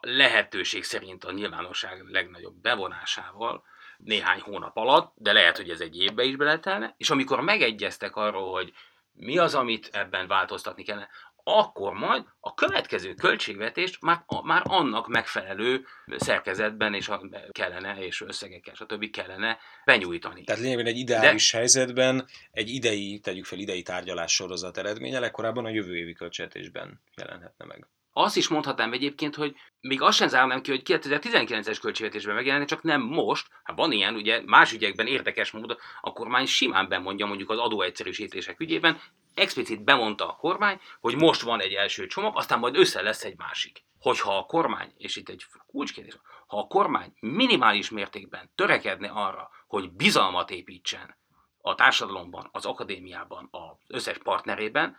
[0.00, 3.64] lehetőség szerint a nyilvánosság legnagyobb bevonásával,
[3.96, 8.52] néhány hónap alatt, de lehet, hogy ez egy évbe is beletelne, és amikor megegyeztek arról,
[8.52, 8.72] hogy
[9.12, 11.08] mi az, amit ebben változtatni kellene,
[11.44, 18.74] akkor majd a következő költségvetést már, már annak megfelelő szerkezetben és a, kellene, és összegekkel,
[18.74, 19.10] stb.
[19.10, 20.44] kellene benyújtani.
[20.44, 21.58] Tehát lényegében egy ideális De...
[21.58, 27.64] helyzetben egy idei, tegyük fel idei tárgyalás sorozat eredménye legkorábban a jövő évi költségvetésben jelenhetne
[27.64, 27.86] meg.
[28.12, 32.82] Azt is mondhatnám egyébként, hogy még azt sem zárnám ki, hogy 2019-es költségvetésben megjelenne, csak
[32.82, 33.48] nem most.
[33.62, 38.60] Hát van ilyen, ugye más ügyekben érdekes módon a kormány simán bemondja mondjuk az adóegyszerűsítések
[38.60, 39.00] ügyében,
[39.34, 43.36] explicit bemondta a kormány, hogy most van egy első csomag, aztán majd össze lesz egy
[43.36, 43.84] másik.
[43.98, 49.92] Hogyha a kormány, és itt egy kulcskérdés, ha a kormány minimális mértékben törekedne arra, hogy
[49.92, 51.18] bizalmat építsen
[51.60, 54.96] a társadalomban, az akadémiában, az összes partnerében,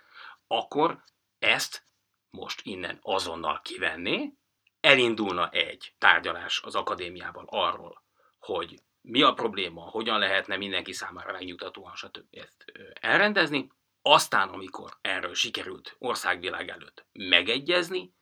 [0.47, 1.03] akkor
[1.39, 1.83] ezt
[2.31, 4.33] most innen azonnal kivenni,
[4.79, 8.03] elindulna egy tárgyalás az akadémiával arról,
[8.39, 12.25] hogy mi a probléma, hogyan lehetne mindenki számára megnyugtatóan, stb.
[12.29, 18.13] ezt elrendezni, aztán, amikor erről sikerült országvilág előtt megegyezni,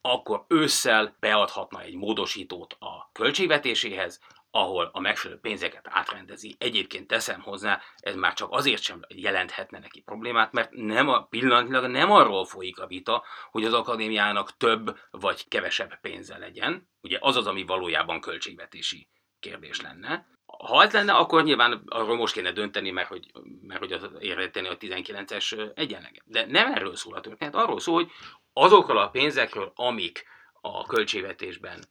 [0.00, 6.56] akkor ősszel beadhatna egy módosítót a költségvetéséhez, ahol a megfelelő pénzeket átrendezi.
[6.58, 11.86] Egyébként teszem hozzá, ez már csak azért sem jelenthetne neki problémát, mert nem a, pillanatilag
[11.86, 16.88] nem arról folyik a vita, hogy az akadémiának több vagy kevesebb pénze legyen.
[17.00, 19.08] Ugye az az, ami valójában költségvetési
[19.40, 20.26] kérdés lenne.
[20.46, 23.30] Ha ez lenne, akkor nyilván arról most kéne dönteni, mert hogy,
[23.60, 26.22] mert hogy az érteni a 19-es egyenlege.
[26.24, 28.10] De nem erről szól a történet, arról szól, hogy
[28.52, 30.24] azokról a pénzekről, amik
[30.60, 31.84] a költségvetésben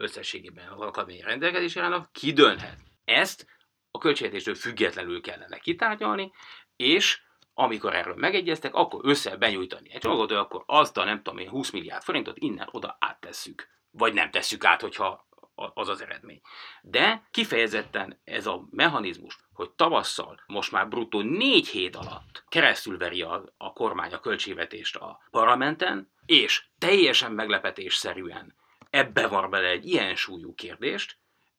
[0.00, 2.78] összességében az akadémiai rendelkezésre állnak, kidőlhet.
[3.04, 3.46] Ezt
[3.90, 6.32] a költségvetéstől függetlenül kellene kitárgyalni,
[6.76, 7.20] és
[7.54, 11.70] amikor erről megegyeztek, akkor össze benyújtani egy csomagot, akkor azt a nem tudom én 20
[11.70, 13.68] milliárd forintot innen oda áttesszük.
[13.90, 15.28] Vagy nem tesszük át, hogyha
[15.74, 16.40] az az eredmény.
[16.82, 23.52] De kifejezetten ez a mechanizmus, hogy tavasszal most már bruttó négy hét alatt keresztülveri a,
[23.56, 28.58] a kormány a költségvetést a parlamenten, és teljesen meglepetésszerűen
[28.90, 31.18] ebbe van bele egy ilyen súlyú kérdést,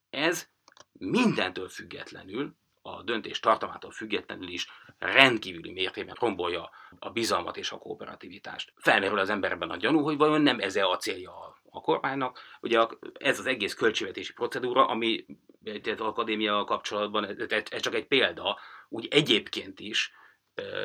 [0.10, 0.50] ez
[0.92, 4.68] mindentől függetlenül, a döntés tartalmától függetlenül is
[4.98, 8.74] rendkívüli mértékben rombolja a bizalmat és a kooperativitást.
[8.76, 12.40] Felmerül az emberben a gyanú, hogy vajon nem ez a célja a, a kormánynak.
[12.62, 15.26] Ugye ez az egész költségvetési procedúra, ami
[15.64, 18.60] egy akadémia kapcsolatban, ez csak egy példa,
[18.90, 20.14] úgy egyébként is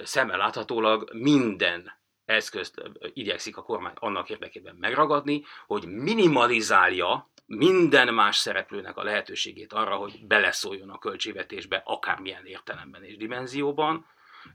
[0.02, 1.92] szemmel láthatólag minden
[2.26, 9.96] eszközt igyekszik a kormány annak érdekében megragadni, hogy minimalizálja minden más szereplőnek a lehetőségét arra,
[9.96, 14.06] hogy beleszóljon a költségvetésbe akármilyen értelemben és dimenzióban.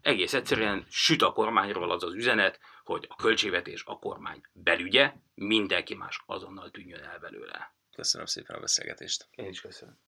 [0.01, 5.95] Egész egyszerűen süt a kormányról az az üzenet, hogy a költségvetés a kormány belügye, mindenki
[5.95, 7.73] más azonnal tűnjön el belőle.
[7.95, 9.27] Köszönöm szépen a beszélgetést.
[9.35, 9.97] Én is köszönöm.